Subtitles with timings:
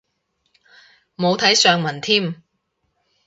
[1.15, 2.41] 冇睇上文添